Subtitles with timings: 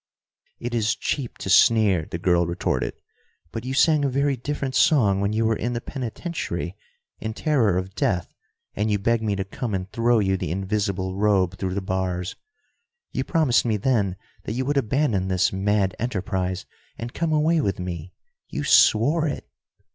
[0.59, 2.95] "It is cheap to sneer," the girl retorted.
[3.51, 6.75] "But you sang a very different song when you were in the penitentiary,
[7.19, 8.33] in terror of death,
[8.75, 12.35] and you begged me to come and throw you the invisible robe through the bars.
[13.11, 16.65] You promised me then that you would abandon this mad enterprise
[16.97, 18.11] and come away with me.
[18.49, 19.47] You swore it!"